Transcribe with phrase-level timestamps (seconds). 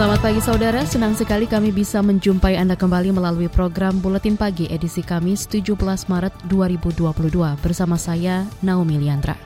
[0.00, 5.04] Selamat pagi saudara, senang sekali kami bisa menjumpai Anda kembali melalui program Buletin Pagi edisi
[5.04, 5.76] Kamis 17
[6.08, 7.04] Maret 2022
[7.60, 9.36] bersama saya Naomi Liandra.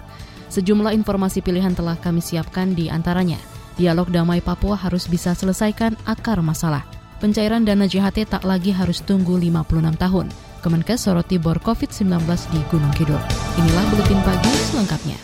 [0.55, 3.35] Sejumlah informasi pilihan telah kami siapkan di antaranya.
[3.75, 6.87] Dialog damai Papua harus bisa selesaikan akar masalah.
[7.19, 10.31] Pencairan dana JHT tak lagi harus tunggu 56 tahun.
[10.63, 13.19] Kemenkes soroti bor COVID-19 di Gunung Kidul.
[13.59, 15.19] Inilah Buletin Pagi selengkapnya.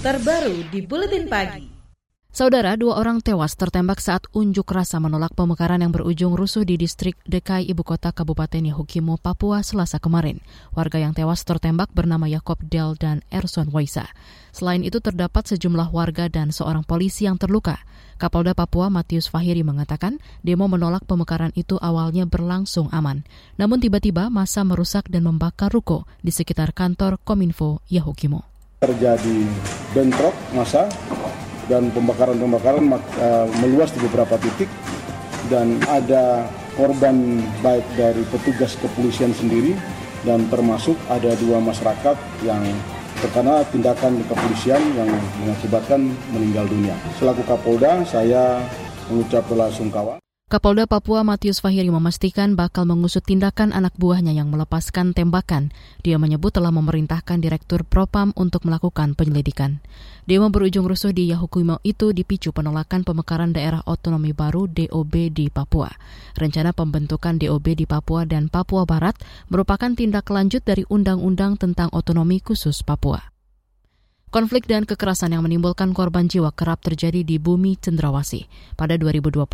[0.00, 1.77] Terbaru di Buletin Pagi.
[2.38, 7.18] Saudara, dua orang tewas tertembak saat unjuk rasa menolak pemekaran yang berujung rusuh di distrik
[7.26, 10.38] Dekai Ibu Kota Kabupaten Yahukimo, Papua, Selasa kemarin.
[10.70, 14.06] Warga yang tewas tertembak bernama Yakob Del dan Erson Waisa.
[14.54, 17.82] Selain itu terdapat sejumlah warga dan seorang polisi yang terluka.
[18.22, 23.26] Kapolda Papua Matius Fahiri mengatakan demo menolak pemekaran itu awalnya berlangsung aman.
[23.58, 28.46] Namun tiba-tiba masa merusak dan membakar ruko di sekitar kantor Kominfo Yahukimo.
[28.78, 29.42] Terjadi
[29.90, 30.86] bentrok masa
[31.68, 34.68] dan pembakaran-pembakaran uh, meluas di beberapa titik
[35.52, 39.76] dan ada korban baik dari petugas kepolisian sendiri
[40.26, 42.62] dan termasuk ada dua masyarakat yang
[43.18, 45.10] terkena tindakan kepolisian yang
[45.42, 46.94] mengakibatkan meninggal dunia.
[47.18, 48.62] Selaku Kapolda, saya
[49.10, 50.27] mengucap bela sungkawa.
[50.48, 55.76] Kapolda Papua Matius Fahiri memastikan bakal mengusut tindakan anak buahnya yang melepaskan tembakan.
[56.00, 59.84] Dia menyebut telah memerintahkan Direktur Propam untuk melakukan penyelidikan.
[60.24, 65.92] Demo berujung rusuh di Yahukumo itu dipicu penolakan pemekaran daerah otonomi baru DOB di Papua.
[66.32, 69.20] Rencana pembentukan DOB di Papua dan Papua Barat
[69.52, 73.37] merupakan tindak lanjut dari Undang-Undang tentang Otonomi Khusus Papua.
[74.28, 78.44] Konflik dan kekerasan yang menimbulkan korban jiwa kerap terjadi di bumi Cendrawasih.
[78.76, 79.48] Pada 2021,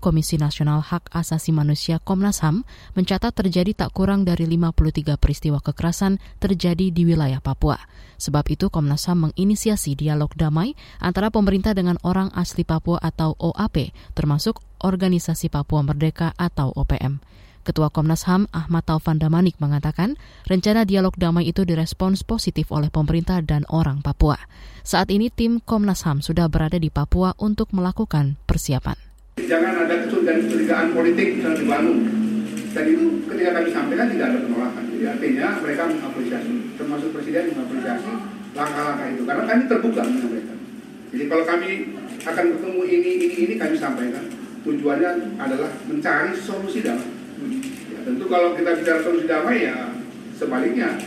[0.00, 2.64] Komisi Nasional Hak Asasi Manusia Komnas HAM
[2.96, 7.76] mencatat terjadi tak kurang dari 53 peristiwa kekerasan terjadi di wilayah Papua.
[8.16, 10.72] Sebab itu Komnas HAM menginisiasi dialog damai
[11.04, 17.20] antara pemerintah dengan orang asli Papua atau OAP, termasuk Organisasi Papua Merdeka atau OPM.
[17.64, 23.40] Ketua Komnas HAM Ahmad Taufan Damanik mengatakan rencana dialog damai itu direspons positif oleh pemerintah
[23.40, 24.36] dan orang Papua.
[24.84, 29.00] Saat ini tim Komnas HAM sudah berada di Papua untuk melakukan persiapan.
[29.40, 31.98] Jangan ada kecurigaan-kecurigaan politik yang dibangun.
[32.76, 34.84] Dan itu ketika kami sampaikan tidak ada penolakan.
[34.92, 38.12] Jadi artinya mereka mengapresiasi, termasuk Presiden mengapresiasi
[38.52, 39.22] langkah-langkah itu.
[39.24, 40.58] Karena kami terbuka menyampaikan.
[41.16, 41.70] Jadi kalau kami
[42.28, 44.24] akan bertemu ini, ini, ini kami sampaikan.
[44.68, 47.23] Tujuannya adalah mencari solusi damai
[48.04, 49.76] tentu kalau kita bicara solusi damai ya
[50.36, 51.00] sebaliknya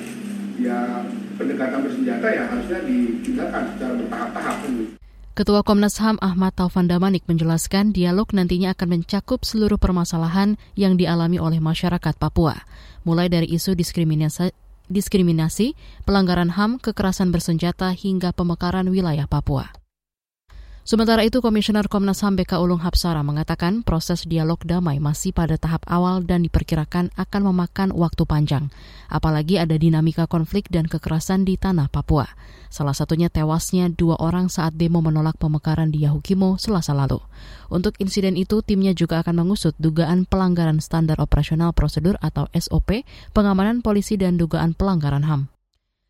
[0.58, 1.06] ya
[1.38, 4.58] pendekatan bersenjata ya harusnya ditinggalkan secara bertahap-tahap.
[5.38, 11.38] Ketua Komnas HAM Ahmad Taufan Damanik menjelaskan dialog nantinya akan mencakup seluruh permasalahan yang dialami
[11.38, 12.66] oleh masyarakat Papua,
[13.06, 14.50] mulai dari isu diskriminasi,
[14.90, 15.78] diskriminasi
[16.10, 19.70] pelanggaran HAM, kekerasan bersenjata hingga pemekaran wilayah Papua.
[20.88, 25.84] Sementara itu, Komisioner Komnas HAM BK Ulung Hapsara mengatakan proses dialog damai masih pada tahap
[25.84, 28.72] awal dan diperkirakan akan memakan waktu panjang.
[29.12, 32.32] Apalagi ada dinamika konflik dan kekerasan di tanah Papua.
[32.72, 37.20] Salah satunya tewasnya dua orang saat demo menolak pemekaran di Yahukimo selasa lalu.
[37.68, 43.04] Untuk insiden itu, timnya juga akan mengusut dugaan pelanggaran standar operasional prosedur atau SOP,
[43.36, 45.57] pengamanan polisi dan dugaan pelanggaran HAM.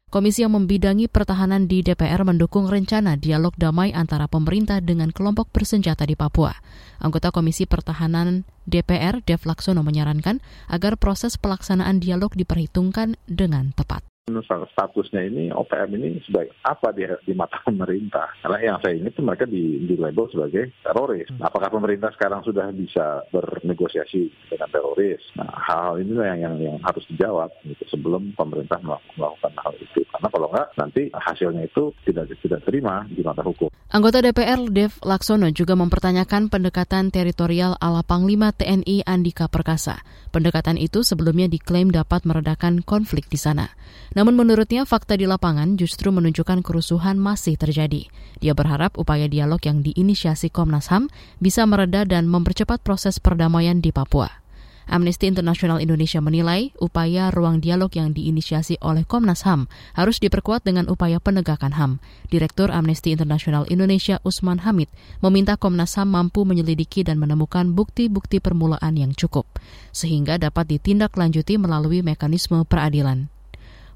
[0.07, 6.07] Komisi yang membidangi pertahanan di DPR mendukung rencana dialog damai antara pemerintah dengan kelompok bersenjata
[6.07, 6.55] di Papua.
[7.03, 10.39] Anggota Komisi Pertahanan DPR, Dev Laksono, menyarankan
[10.71, 17.31] agar proses pelaksanaan dialog diperhitungkan dengan tepat statusnya ini OPM ini sebagai apa di, di
[17.31, 18.27] mata pemerintah?
[18.43, 21.31] Karena yang saya ingat itu mereka di, di label sebagai teroris.
[21.39, 25.23] Nah, apakah pemerintah sekarang sudah bisa bernegosiasi dengan teroris?
[25.39, 30.03] Nah, hal-hal ini yang, yang yang harus dijawab gitu, sebelum pemerintah melakukan hal itu.
[30.11, 33.71] Karena kalau enggak nanti hasilnya itu tidak tidak terima di mata hukum.
[33.87, 40.03] Anggota DPR Dev Laksono juga mempertanyakan pendekatan teritorial ala Panglima TNI Andika Perkasa.
[40.35, 43.71] Pendekatan itu sebelumnya diklaim dapat meredakan konflik di sana.
[44.17, 48.09] Namun menurutnya fakta di lapangan justru menunjukkan kerusuhan masih terjadi.
[48.41, 53.93] Dia berharap upaya dialog yang diinisiasi Komnas HAM bisa mereda dan mempercepat proses perdamaian di
[53.93, 54.41] Papua.
[54.89, 60.89] Amnesty International Indonesia menilai upaya ruang dialog yang diinisiasi oleh Komnas HAM harus diperkuat dengan
[60.89, 61.91] upaya penegakan HAM.
[62.33, 64.89] Direktur Amnesty International Indonesia Usman Hamid
[65.21, 69.45] meminta Komnas HAM mampu menyelidiki dan menemukan bukti-bukti permulaan yang cukup,
[69.93, 73.36] sehingga dapat ditindaklanjuti melalui mekanisme peradilan.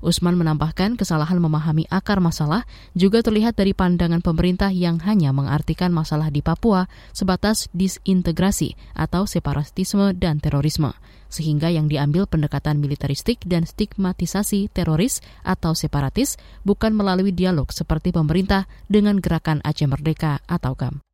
[0.01, 2.65] Usman menambahkan kesalahan memahami akar masalah
[2.97, 10.17] juga terlihat dari pandangan pemerintah yang hanya mengartikan masalah di Papua sebatas disintegrasi atau separatisme
[10.17, 10.97] dan terorisme,
[11.29, 18.65] sehingga yang diambil pendekatan militeristik dan stigmatisasi teroris atau separatis bukan melalui dialog seperti pemerintah
[18.89, 21.10] dengan gerakan Aceh Merdeka atau GAM.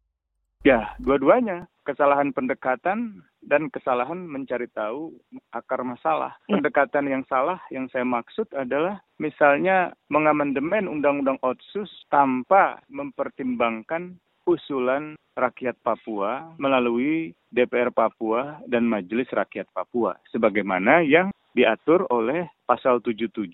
[0.66, 5.16] Ya, dua-duanya kesalahan pendekatan dan kesalahan mencari tahu
[5.56, 6.36] akar masalah.
[6.52, 6.60] Ya.
[6.60, 15.80] Pendekatan yang salah yang saya maksud adalah misalnya mengamandemen Undang-Undang Otsus tanpa mempertimbangkan usulan rakyat
[15.80, 23.48] Papua melalui DPR Papua dan Majelis Rakyat Papua sebagaimana yang diatur oleh pasal 77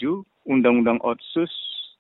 [0.50, 1.52] Undang-Undang Otsus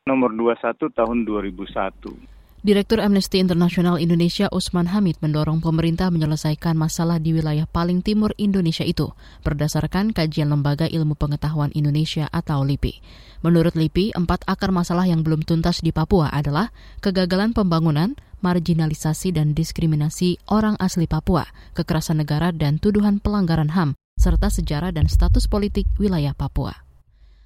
[0.09, 2.42] nomor 21 tahun 2001.
[2.63, 8.87] Direktur Amnesty International Indonesia Usman Hamid mendorong pemerintah menyelesaikan masalah di wilayah paling timur Indonesia
[8.87, 9.11] itu
[9.43, 13.03] berdasarkan kajian Lembaga Ilmu Pengetahuan Indonesia atau LIPI.
[13.43, 16.71] Menurut LIPI, empat akar masalah yang belum tuntas di Papua adalah
[17.03, 21.43] kegagalan pembangunan, marginalisasi dan diskriminasi orang asli Papua,
[21.75, 26.82] kekerasan negara dan tuduhan pelanggaran HAM, serta sejarah dan status politik wilayah Papua.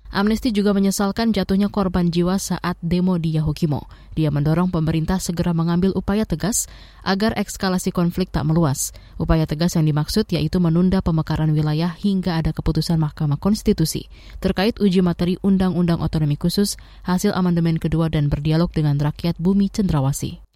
[0.08, 3.86] Amnesty juga menyesalkan jatuhnya korban jiwa saat demo di Yahukimo.
[4.16, 6.66] Dia mendorong pemerintah segera mengambil upaya tegas
[7.06, 8.96] agar ekskalasi konflik tak meluas.
[9.20, 14.08] Upaya tegas yang dimaksud yaitu menunda pemekaran wilayah hingga ada keputusan Mahkamah Konstitusi
[14.40, 20.47] terkait uji materi Undang-Undang Otonomi Khusus hasil amandemen kedua dan berdialog dengan rakyat bumi Cendrawasi.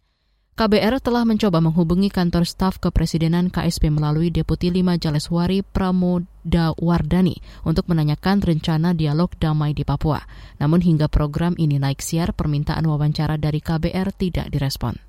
[0.51, 7.87] KBR telah mencoba menghubungi kantor staf kepresidenan KSP melalui Deputi 5 Jaleswari Pramoda Wardani untuk
[7.87, 10.19] menanyakan rencana dialog damai di Papua.
[10.59, 14.99] Namun hingga program ini naik siar, permintaan wawancara dari KBR tidak direspon.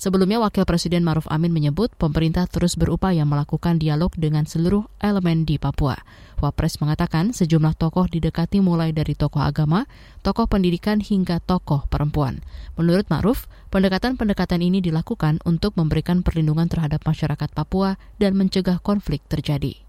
[0.00, 5.60] Sebelumnya, Wakil Presiden Maruf Amin menyebut pemerintah terus berupaya melakukan dialog dengan seluruh elemen di
[5.60, 6.00] Papua.
[6.38, 9.90] Wapres mengatakan sejumlah tokoh didekati mulai dari tokoh agama,
[10.22, 12.40] tokoh pendidikan hingga tokoh perempuan.
[12.78, 19.88] Menurut Maruf, pendekatan-pendekatan ini dilakukan untuk memberikan perlindungan terhadap masyarakat Papua dan mencegah konflik terjadi.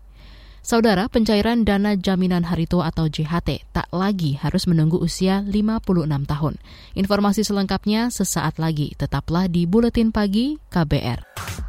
[0.60, 6.60] Saudara, pencairan dana jaminan hari tua atau JHT tak lagi harus menunggu usia 56 tahun.
[7.00, 11.69] Informasi selengkapnya sesaat lagi, tetaplah di Buletin Pagi KBR.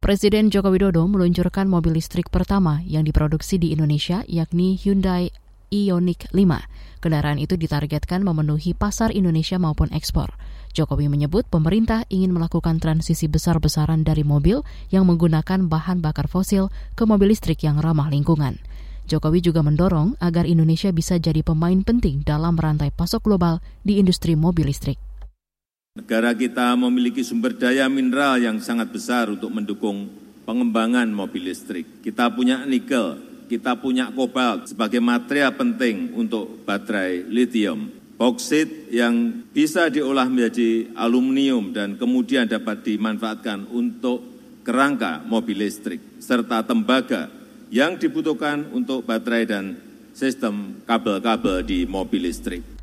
[0.00, 5.28] Presiden Joko Widodo meluncurkan mobil listrik pertama yang diproduksi di Indonesia, yakni Hyundai
[5.68, 7.04] Ioniq 5.
[7.04, 10.32] Kendaraan itu ditargetkan memenuhi pasar Indonesia maupun ekspor.
[10.72, 17.04] Jokowi menyebut pemerintah ingin melakukan transisi besar-besaran dari mobil yang menggunakan bahan bakar fosil ke
[17.04, 18.56] mobil listrik yang ramah lingkungan.
[19.04, 24.32] Jokowi juga mendorong agar Indonesia bisa jadi pemain penting dalam rantai pasok global di industri
[24.32, 25.09] mobil listrik.
[26.00, 30.08] Negara kita memiliki sumber daya mineral yang sangat besar untuk mendukung
[30.48, 32.00] pengembangan mobil listrik.
[32.00, 33.20] Kita punya nikel,
[33.52, 37.92] kita punya kobalt sebagai material penting untuk baterai lithium.
[38.16, 44.24] Boksit yang bisa diolah menjadi aluminium dan kemudian dapat dimanfaatkan untuk
[44.64, 47.28] kerangka mobil listrik, serta tembaga
[47.68, 49.76] yang dibutuhkan untuk baterai dan
[50.16, 52.79] sistem kabel-kabel di mobil listrik.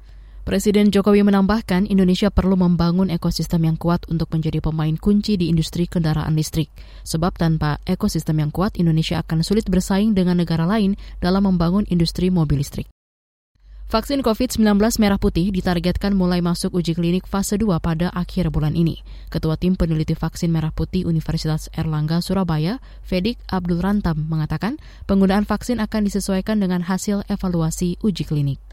[0.47, 5.91] Presiden Jokowi menambahkan Indonesia perlu membangun ekosistem yang kuat untuk menjadi pemain kunci di industri
[5.91, 6.71] kendaraan listrik.
[7.03, 12.31] Sebab tanpa ekosistem yang kuat, Indonesia akan sulit bersaing dengan negara lain dalam membangun industri
[12.31, 12.87] mobil listrik.
[13.91, 14.63] Vaksin COVID-19
[15.03, 19.03] merah putih ditargetkan mulai masuk uji klinik fase 2 pada akhir bulan ini.
[19.27, 24.79] Ketua Tim Peneliti Vaksin Merah Putih Universitas Erlangga Surabaya, Fedik Abdul Rantam, mengatakan
[25.11, 28.66] penggunaan vaksin akan disesuaikan dengan hasil evaluasi uji klinik.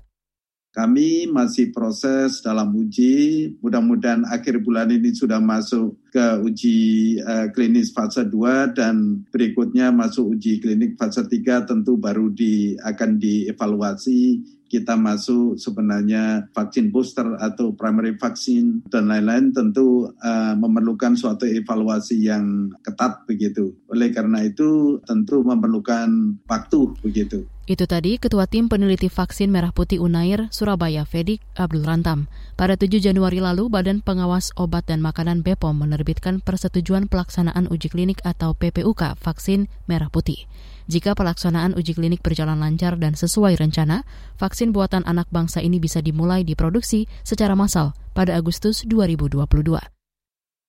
[0.75, 6.79] Kami masih proses dalam uji, mudah-mudahan akhir bulan ini sudah masuk ke uji
[7.23, 13.23] uh, klinis fase 2 dan berikutnya masuk uji klinik fase 3 tentu baru di, akan
[13.23, 14.43] dievaluasi
[14.75, 22.27] kita masuk sebenarnya vaksin booster atau primary vaksin dan lain-lain tentu uh, memerlukan suatu evaluasi
[22.27, 23.79] yang ketat begitu.
[23.87, 27.47] Oleh karena itu tentu memerlukan waktu begitu.
[27.65, 32.29] Itu tadi Ketua Tim Peneliti Vaksin Merah Putih Unair, Surabaya, Fedik Abdul Rantam.
[32.61, 38.21] Pada 7 Januari lalu, Badan Pengawas Obat dan Makanan BPOM menerbitkan persetujuan pelaksanaan uji klinik
[38.21, 40.45] atau PPUK vaksin merah putih.
[40.85, 44.05] Jika pelaksanaan uji klinik berjalan lancar dan sesuai rencana,
[44.37, 49.49] vaksin buatan anak bangsa ini bisa dimulai diproduksi secara massal pada Agustus 2022.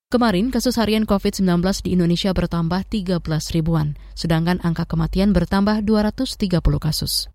[0.07, 3.19] Kemarin, kasus harian COVID-19 di Indonesia bertambah 13
[3.51, 7.27] ribuan, sedangkan angka kematian bertambah 230 kasus.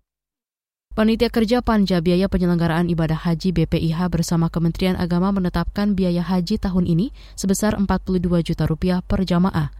[0.91, 6.83] Panitia Kerja Panja Biaya Penyelenggaraan Ibadah Haji BPIH bersama Kementerian Agama menetapkan biaya haji tahun
[6.83, 9.71] ini sebesar 42 juta rupiah per jamaah.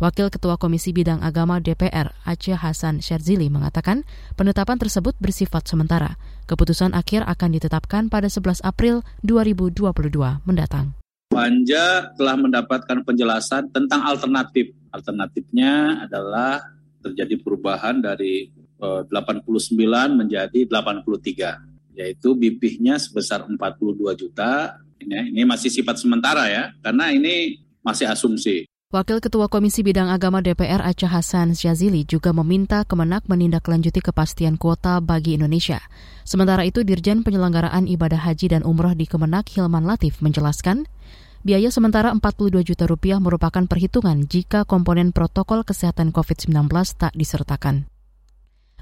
[0.00, 6.16] Wakil Ketua Komisi Bidang Agama DPR, Aceh Hasan Syerzili, mengatakan penetapan tersebut bersifat sementara.
[6.48, 9.84] Keputusan akhir akan ditetapkan pada 11 April 2022
[10.48, 10.96] mendatang.
[11.28, 14.72] Panja telah mendapatkan penjelasan tentang alternatif.
[14.88, 16.64] Alternatifnya adalah
[17.04, 18.48] terjadi perubahan dari
[18.80, 23.60] 89 eh, menjadi 83 yaitu BP-nya sebesar 42
[24.16, 30.42] juta ini masih sifat sementara ya karena ini masih asumsi Wakil Ketua Komisi Bidang Agama
[30.42, 35.78] DPR Aceh Hasan Syazili juga meminta Kemenak menindaklanjuti kepastian kuota bagi Indonesia.
[36.26, 40.90] Sementara itu, Dirjen Penyelenggaraan Ibadah Haji dan Umroh di Kemenak Hilman Latif menjelaskan,
[41.46, 46.50] biaya sementara 42 juta rupiah merupakan perhitungan jika komponen protokol kesehatan COVID-19
[46.98, 47.86] tak disertakan.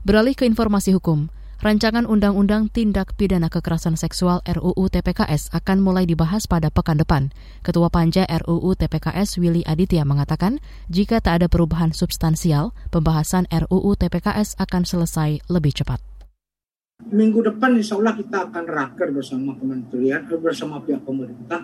[0.08, 6.46] Beralih ke informasi hukum, rancangan Undang-Undang Tindak Pidana Kekerasan Seksual RUU TPKS akan mulai dibahas
[6.46, 7.34] pada pekan depan.
[7.66, 14.54] Ketua Panja RUU TPKS Willy Aditya mengatakan, jika tak ada perubahan substansial, pembahasan RUU TPKS
[14.62, 15.98] akan selesai lebih cepat.
[17.10, 21.62] Minggu depan insya Allah kita akan raker bersama kementerian, eh, bersama pihak pemerintah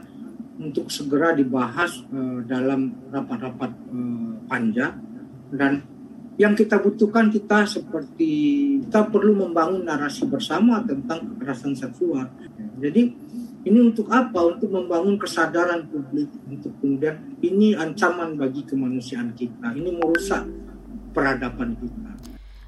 [0.54, 4.94] untuk segera dibahas uh, dalam rapat-rapat uh, panja
[5.50, 5.82] dan
[6.34, 8.32] yang kita butuhkan kita seperti
[8.86, 12.26] kita perlu membangun narasi bersama tentang kekerasan seksual.
[12.82, 13.14] Jadi
[13.64, 14.42] ini untuk apa?
[14.42, 19.72] Untuk membangun kesadaran publik untuk kemudian ini ancaman bagi kemanusiaan kita.
[19.72, 20.42] Ini merusak
[21.14, 22.10] peradaban kita.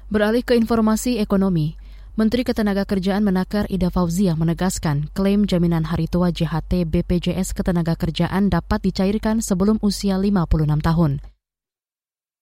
[0.07, 1.75] Beralih ke informasi ekonomi,
[2.17, 9.43] Menteri Ketenagakerjaan Menakar Ida Fauzia menegaskan klaim jaminan hari tua JHT BPJS Ketenagakerjaan dapat dicairkan
[9.43, 11.36] sebelum usia 56 tahun.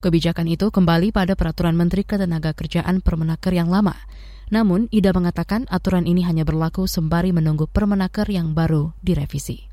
[0.05, 3.97] Kebijakan itu kembali pada Peraturan Menteri Ketenagakerjaan Permenaker yang lama.
[4.53, 9.65] Namun, Ida mengatakan aturan ini hanya berlaku sembari menunggu Permenaker yang baru direvisi.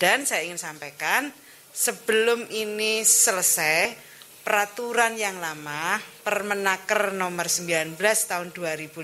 [0.00, 1.28] Dan saya ingin sampaikan,
[1.76, 3.92] sebelum ini selesai,
[4.48, 8.96] peraturan yang lama, Permenaker nomor 19 tahun 2015,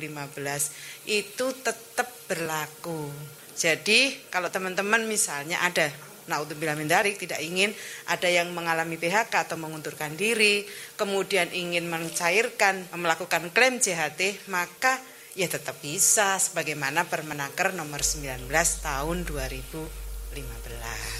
[1.04, 3.12] itu tetap berlaku.
[3.60, 5.92] Jadi, kalau teman-teman misalnya ada
[6.28, 7.72] naudzubillah min tidak ingin
[8.10, 10.66] ada yang mengalami PHK atau mengundurkan diri,
[10.98, 14.98] kemudian ingin mencairkan melakukan klaim JHT, maka
[15.38, 18.50] ya tetap bisa sebagaimana Permenaker nomor 19
[18.82, 20.36] tahun 2015.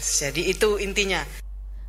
[0.01, 1.23] Jadi itu intinya.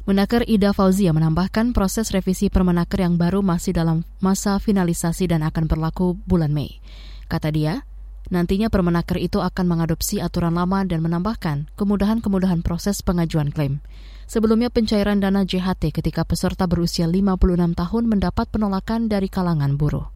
[0.01, 5.69] Menaker Ida Fauzia menambahkan proses revisi Permenaker yang baru masih dalam masa finalisasi dan akan
[5.69, 6.81] berlaku bulan Mei.
[7.29, 7.85] Kata dia,
[8.31, 13.83] Nantinya Permenaker itu akan mengadopsi aturan lama dan menambahkan kemudahan-kemudahan proses pengajuan klaim.
[14.23, 20.15] Sebelumnya pencairan dana JHT ketika peserta berusia 56 tahun mendapat penolakan dari kalangan buruh.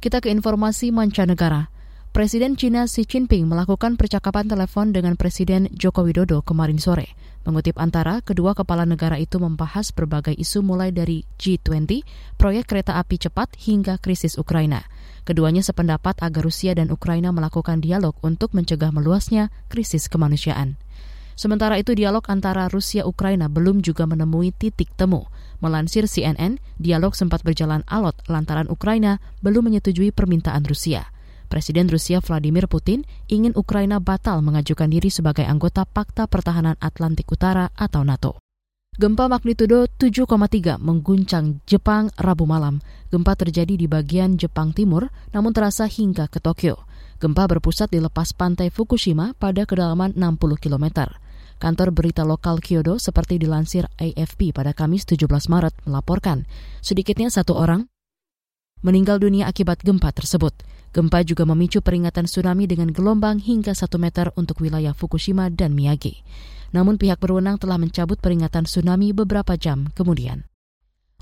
[0.00, 1.68] Kita ke informasi mancanegara.
[2.10, 7.14] Presiden China Xi Jinping melakukan percakapan telepon dengan Presiden Joko Widodo kemarin sore.
[7.46, 12.02] Mengutip antara, kedua kepala negara itu membahas berbagai isu mulai dari G20,
[12.34, 14.90] proyek kereta api cepat hingga krisis Ukraina.
[15.22, 20.82] Keduanya sependapat agar Rusia dan Ukraina melakukan dialog untuk mencegah meluasnya krisis kemanusiaan.
[21.38, 25.30] Sementara itu dialog antara Rusia-Ukraina belum juga menemui titik temu.
[25.62, 31.06] Melansir CNN, dialog sempat berjalan alot lantaran Ukraina belum menyetujui permintaan Rusia.
[31.50, 37.74] Presiden Rusia Vladimir Putin ingin Ukraina batal mengajukan diri sebagai anggota Pakta Pertahanan Atlantik Utara
[37.74, 38.38] atau NATO.
[38.94, 42.78] Gempa magnitudo 7,3 mengguncang Jepang Rabu malam.
[43.10, 46.86] Gempa terjadi di bagian Jepang Timur, namun terasa hingga ke Tokyo.
[47.18, 51.10] Gempa berpusat di lepas pantai Fukushima pada kedalaman 60 km.
[51.58, 56.46] Kantor berita lokal Kyodo seperti dilansir AFP pada Kamis 17 Maret melaporkan
[56.78, 57.89] sedikitnya satu orang
[58.80, 60.52] meninggal dunia akibat gempa tersebut.
[60.90, 66.26] Gempa juga memicu peringatan tsunami dengan gelombang hingga 1 meter untuk wilayah Fukushima dan Miyagi
[66.70, 70.46] namun pihak berwenang telah mencabut peringatan tsunami beberapa jam kemudian.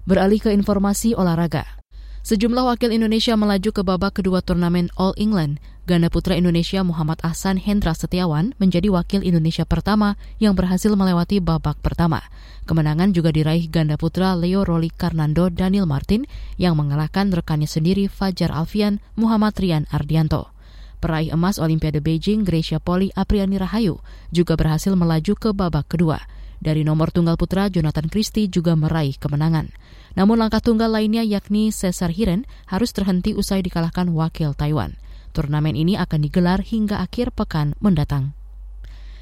[0.08, 1.77] Beralih ke informasi olahraga.
[2.26, 5.62] Sejumlah wakil Indonesia melaju ke babak kedua turnamen All England.
[5.88, 11.80] Ganda putra Indonesia Muhammad Ahsan Hendra Setiawan menjadi wakil Indonesia pertama yang berhasil melewati babak
[11.80, 12.20] pertama.
[12.68, 16.28] Kemenangan juga diraih ganda putra Leo Roli Karnando Daniel Martin
[16.60, 20.52] yang mengalahkan rekannya sendiri Fajar Alfian Muhammad Rian Ardianto.
[21.00, 26.20] Peraih emas Olimpiade Beijing Gracia Poli Apriani Rahayu juga berhasil melaju ke babak kedua.
[26.58, 29.70] Dari nomor tunggal putra, Jonathan Christie juga meraih kemenangan.
[30.18, 34.98] Namun langkah tunggal lainnya yakni Cesar Hiren harus terhenti usai dikalahkan wakil Taiwan.
[35.30, 38.34] Turnamen ini akan digelar hingga akhir pekan mendatang.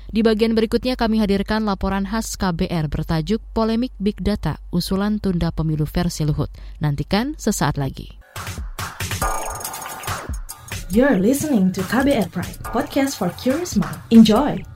[0.06, 5.84] Di bagian berikutnya kami hadirkan laporan khas KBR bertajuk Polemik Big Data, usulan tunda pemilu
[5.84, 6.48] versi Luhut.
[6.78, 8.16] Nantikan sesaat lagi.
[10.94, 13.98] You're listening to KBR Pride, podcast for curious mind.
[14.14, 14.75] Enjoy!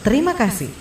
[0.00, 0.72] Terima kasih.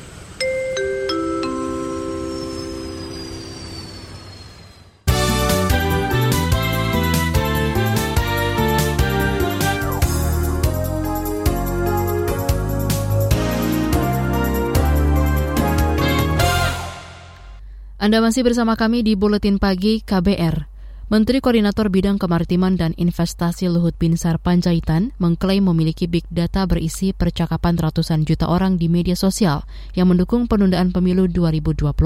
[18.00, 20.69] Anda masih bersama kami di Buletin Pagi KBR.
[21.10, 27.82] Menteri Koordinator Bidang Kemaritiman dan Investasi Luhut Binsar Panjaitan mengklaim memiliki big data berisi percakapan
[27.82, 29.66] ratusan juta orang di media sosial
[29.98, 31.98] yang mendukung penundaan pemilu 2024.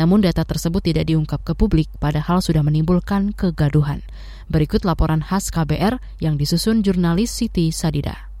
[0.00, 4.00] Namun data tersebut tidak diungkap ke publik padahal sudah menimbulkan kegaduhan.
[4.48, 8.33] Berikut laporan khas KBR yang disusun jurnalis Siti Sadida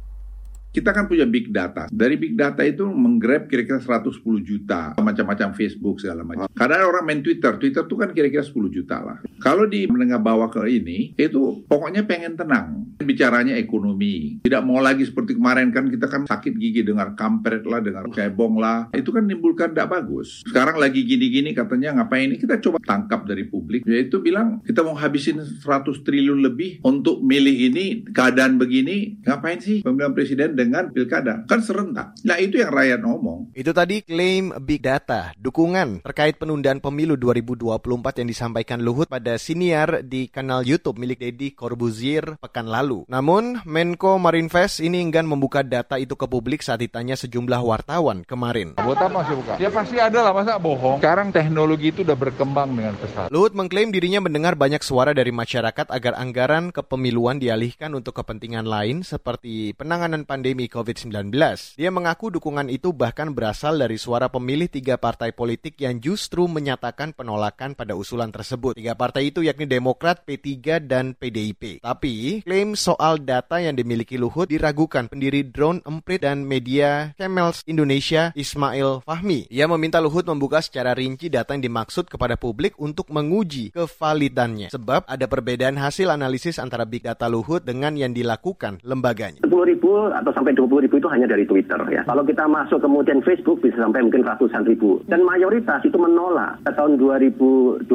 [0.74, 1.86] kita kan punya big data.
[1.86, 6.50] Dari big data itu menggrab kira-kira 110 juta, macam-macam Facebook segala macam.
[6.50, 9.22] Karena orang main Twitter, Twitter itu kan kira-kira 10 juta lah.
[9.38, 12.82] Kalau di menengah bawah ke ini, itu pokoknya pengen tenang.
[12.98, 14.42] Bicaranya ekonomi.
[14.42, 18.58] Tidak mau lagi seperti kemarin kan kita kan sakit gigi dengar kampret lah, dengar cebong
[18.58, 18.90] lah.
[18.90, 20.42] Itu kan menimbulkan tidak bagus.
[20.42, 23.86] Sekarang lagi gini-gini katanya ngapain ini, kita coba tangkap dari publik.
[23.86, 29.86] Yaitu bilang kita mau habisin 100 triliun lebih untuk milih ini, keadaan begini, ngapain sih
[29.86, 31.44] pemilihan presiden dengan pilkada.
[31.44, 32.16] Kan serentak.
[32.24, 33.52] Nah itu yang rakyat ngomong.
[33.52, 40.04] Itu tadi klaim Big Data, dukungan terkait penundaan pemilu 2024 yang disampaikan Luhut pada siniar
[40.04, 43.08] di kanal YouTube milik Deddy Corbuzier pekan lalu.
[43.10, 48.78] Namun, Menko Marinvest ini enggan membuka data itu ke publik saat ditanya sejumlah wartawan kemarin.
[48.78, 49.58] Apa masih buka?
[49.58, 51.02] Ya pasti ada lah, masa bohong?
[51.02, 53.26] Sekarang teknologi itu udah berkembang dengan pesat.
[53.34, 59.02] Luhut mengklaim dirinya mendengar banyak suara dari masyarakat agar anggaran kepemiluan dialihkan untuk kepentingan lain
[59.02, 61.34] seperti penanganan pandemi pandemi COVID-19.
[61.74, 67.10] Dia mengaku dukungan itu bahkan berasal dari suara pemilih tiga partai politik yang justru menyatakan
[67.10, 68.78] penolakan pada usulan tersebut.
[68.78, 71.82] Tiga partai itu yakni Demokrat, P3, dan PDIP.
[71.82, 78.30] Tapi, klaim soal data yang dimiliki Luhut diragukan pendiri drone Emprit dan media Camels Indonesia
[78.38, 79.50] Ismail Fahmi.
[79.50, 84.70] Ia meminta Luhut membuka secara rinci data yang dimaksud kepada publik untuk menguji kevalidannya.
[84.70, 89.42] Sebab ada perbedaan hasil analisis antara Big Data Luhut dengan yang dilakukan lembaganya.
[89.42, 92.04] 10 ribu atau sampai 20 ribu itu hanya dari Twitter ya.
[92.04, 95.00] Kalau kita masuk kemudian Facebook bisa sampai mungkin ratusan ribu.
[95.08, 96.60] Dan mayoritas itu menolak.
[96.68, 97.88] Tahun 2021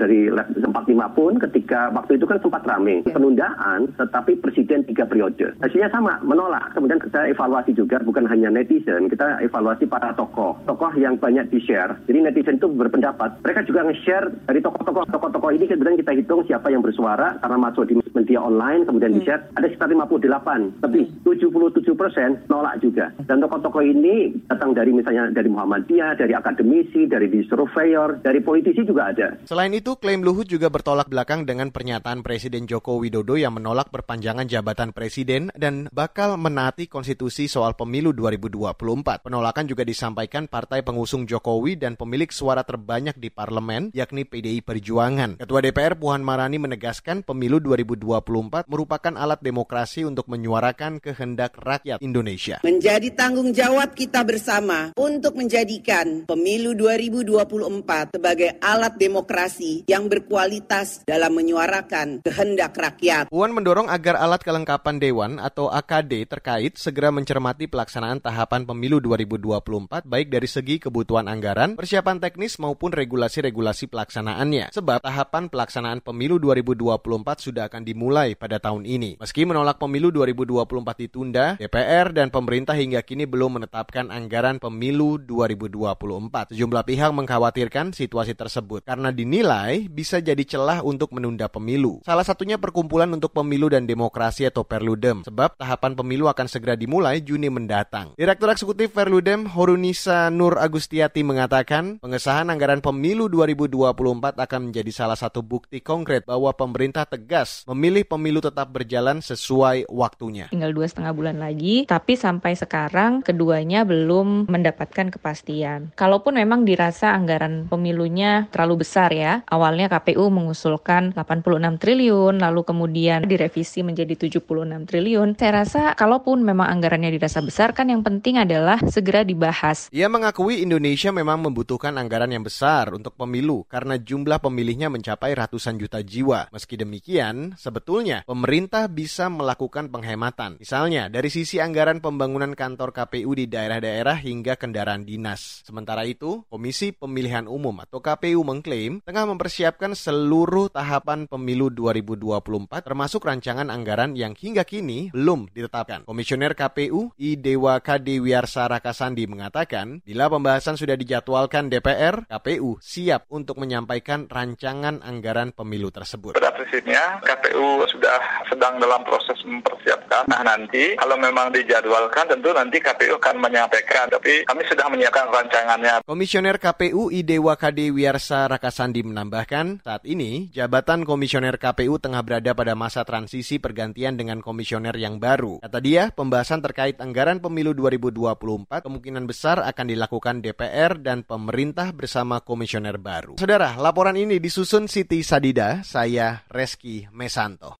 [0.00, 0.72] dari 45
[1.12, 3.04] pun ketika waktu itu kan sempat rame.
[3.04, 5.52] Penundaan tetapi presiden tiga periode.
[5.60, 6.72] Hasilnya sama, menolak.
[6.72, 10.56] Kemudian kita evaluasi juga bukan hanya netizen, kita evaluasi para tokoh.
[10.64, 12.00] Tokoh yang banyak di-share.
[12.08, 13.44] Jadi netizen itu berpendapat.
[13.44, 15.04] Mereka juga nge-share dari tokoh-tokoh.
[15.12, 19.44] Tokoh-tokoh ini kemudian kita hitung siapa yang bersuara karena masuk di media online kemudian di-share.
[19.60, 20.80] Ada sekitar 58.
[20.80, 23.10] Lebih 77 persen nolak juga.
[23.24, 28.82] Dan tokoh-tokoh ini datang dari misalnya dari Muhammadiyah, dari akademisi, dari di surveyor, dari politisi
[28.82, 29.28] juga ada.
[29.46, 34.46] Selain itu, klaim Luhut juga bertolak belakang dengan pernyataan Presiden Joko Widodo yang menolak perpanjangan
[34.46, 39.26] jabatan presiden dan bakal menaati konstitusi soal pemilu 2024.
[39.26, 45.40] Penolakan juga disampaikan partai pengusung Jokowi dan pemilik suara terbanyak di parlemen, yakni PDI Perjuangan.
[45.40, 52.58] Ketua DPR Puan Marani menegaskan pemilu 2024 merupakan alat demokrasi untuk menyuarakan kehendak rakyat Indonesia.
[52.66, 61.30] Menjadi tanggung jawab kita bersama untuk menjadikan pemilu 2024 sebagai alat demokrasi yang berkualitas dalam
[61.38, 63.30] menyuarakan kehendak rakyat.
[63.30, 70.02] Puan mendorong agar alat kelengkapan Dewan atau AKD terkait segera mencermati pelaksanaan tahapan pemilu 2024
[70.08, 74.72] baik dari segi kebutuhan anggaran, persiapan teknis maupun regulasi-regulasi pelaksanaannya.
[74.74, 79.20] Sebab tahapan pelaksanaan pemilu 2024 sudah akan dimulai pada tahun ini.
[79.20, 86.56] Meski menolak pemilu 2024 ditunda, DPR dan pemerintah hingga kini belum menetapkan anggaran pemilu 2024.
[86.56, 92.00] Sejumlah pihak mengkhawatirkan situasi tersebut karena dinilai bisa jadi celah untuk menunda pemilu.
[92.00, 97.20] Salah satunya Perkumpulan untuk Pemilu dan Demokrasi atau Perludem, sebab tahapan pemilu akan segera dimulai
[97.20, 98.16] Juni mendatang.
[98.16, 105.44] Direktur Eksekutif Perludem, Horunisa Nur Agustiati mengatakan, pengesahan anggaran pemilu 2024 akan menjadi salah satu
[105.44, 110.48] bukti konkret bahwa pemerintah tegas memilih pemilu tetap berjalan sesuai waktunya.
[110.48, 111.49] Tinggal dua setengah bulan lagi,
[111.86, 115.90] tapi sampai sekarang keduanya belum mendapatkan kepastian.
[115.98, 123.26] Kalaupun memang dirasa anggaran pemilunya terlalu besar ya, awalnya KPU mengusulkan 86 triliun, lalu kemudian
[123.26, 125.34] direvisi menjadi 76 triliun.
[125.34, 129.90] Saya rasa kalaupun memang anggarannya dirasa besar, kan yang penting adalah segera dibahas.
[129.90, 135.80] Ia mengakui Indonesia memang membutuhkan anggaran yang besar untuk pemilu karena jumlah pemilihnya mencapai ratusan
[135.80, 136.52] juta jiwa.
[136.54, 140.60] Meski demikian, sebetulnya pemerintah bisa melakukan penghematan.
[140.60, 145.64] Misalnya, dari sisi anggaran pembangunan kantor KPU di daerah-daerah hingga kendaraan dinas.
[145.64, 153.24] Sementara itu, Komisi Pemilihan Umum atau KPU mengklaim tengah mempersiapkan seluruh tahapan pemilu 2024 termasuk
[153.24, 156.04] rancangan anggaran yang hingga kini belum ditetapkan.
[156.04, 163.30] Komisioner KPU I Dewa Kade Wiarsara Kasandi mengatakan, bila pembahasan sudah dijadwalkan DPR, KPU siap
[163.30, 166.36] untuk menyampaikan rancangan anggaran pemilu tersebut.
[166.36, 168.18] Pada prinsipnya KPU sudah
[168.50, 170.26] sedang dalam proses mempersiapkan.
[170.26, 174.06] Nah nanti kalau memang dijadwalkan tentu nanti KPU akan menyampaikan.
[174.10, 175.94] Tapi kami sudah menyiapkan rancangannya.
[176.04, 182.76] Komisioner KPU Idewa KD Wiarsa Rakasandi menambahkan, saat ini jabatan komisioner KPU tengah berada pada
[182.76, 185.62] masa transisi pergantian dengan komisioner yang baru.
[185.64, 192.44] Kata dia, pembahasan terkait anggaran pemilu 2024 kemungkinan besar akan dilakukan DPR dan pemerintah bersama
[192.44, 193.40] komisioner baru.
[193.40, 197.79] Saudara, laporan ini disusun Siti Sadida, saya Reski Mesanto.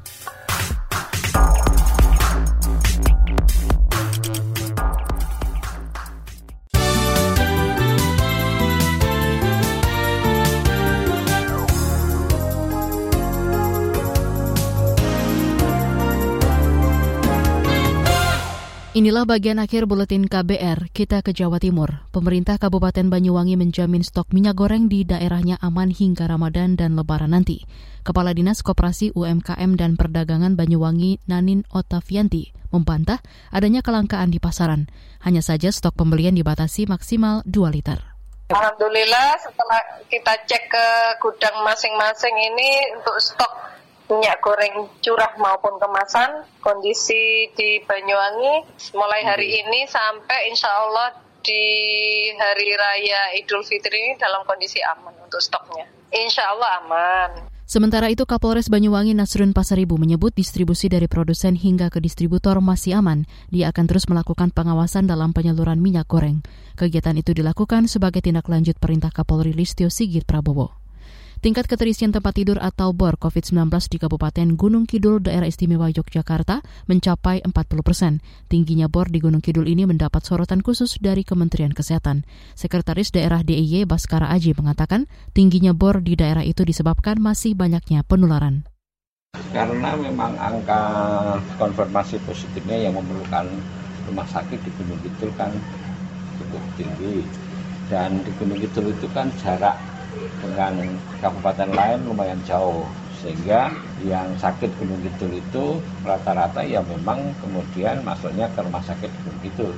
[19.01, 20.93] Inilah bagian akhir buletin KBR.
[20.93, 22.05] Kita ke Jawa Timur.
[22.13, 27.65] Pemerintah Kabupaten Banyuwangi menjamin stok minyak goreng di daerahnya aman hingga Ramadan dan Lebaran nanti.
[28.05, 34.85] Kepala Dinas Koperasi UMKM dan Perdagangan Banyuwangi Nanin Otavianti membantah adanya kelangkaan di pasaran.
[35.25, 38.05] Hanya saja stok pembelian dibatasi maksimal 2 liter.
[38.53, 39.81] Alhamdulillah setelah
[40.13, 40.85] kita cek ke
[41.17, 43.49] gudang masing-masing ini untuk stok
[44.11, 51.63] minyak goreng curah maupun kemasan kondisi di Banyuwangi mulai hari ini sampai insya Allah di
[52.35, 55.87] hari raya Idul Fitri ini dalam kondisi aman untuk stoknya.
[56.11, 57.31] Insya Allah aman.
[57.71, 63.23] Sementara itu Kapolres Banyuwangi Nasrun Pasaribu menyebut distribusi dari produsen hingga ke distributor masih aman.
[63.47, 66.43] Dia akan terus melakukan pengawasan dalam penyaluran minyak goreng.
[66.75, 70.80] Kegiatan itu dilakukan sebagai tindak lanjut perintah Kapolri Listio Sigit Prabowo.
[71.41, 77.41] Tingkat keterisian tempat tidur atau BOR COVID-19 di Kabupaten Gunung Kidul, Daerah Istimewa Yogyakarta mencapai
[77.41, 78.21] 40 persen.
[78.45, 82.29] Tingginya BOR di Gunung Kidul ini mendapat sorotan khusus dari Kementerian Kesehatan.
[82.53, 88.69] Sekretaris Daerah DIY Baskara Aji mengatakan tingginya BOR di daerah itu disebabkan masih banyaknya penularan.
[89.49, 90.81] Karena memang angka
[91.57, 93.49] konfirmasi positifnya yang memerlukan
[94.05, 95.49] rumah sakit di Gunung Kidul kan
[96.37, 97.25] cukup tinggi.
[97.89, 100.00] Dan di Gunung Kidul itu kan jarak
[100.41, 100.73] dengan
[101.21, 102.85] kabupaten lain lumayan jauh.
[103.21, 103.69] Sehingga
[104.01, 109.71] yang sakit Gunung Kidul itu rata-rata ya memang kemudian masuknya ke rumah sakit Gunung Kidul.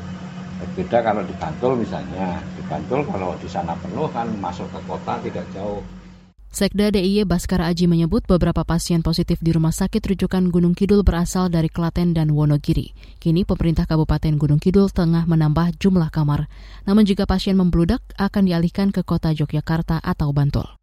[0.64, 2.40] Berbeda kalau di Bantul misalnya.
[2.56, 5.84] Di Bantul kalau di sana penuh kan masuk ke kota tidak jauh
[6.54, 11.50] Sekda DIY Baskara Aji menyebut beberapa pasien positif di Rumah Sakit Rujukan Gunung Kidul berasal
[11.50, 12.94] dari Klaten dan Wonogiri.
[13.18, 16.46] Kini pemerintah Kabupaten Gunung Kidul tengah menambah jumlah kamar.
[16.86, 20.83] Namun jika pasien membludak akan dialihkan ke kota Yogyakarta atau Bantul.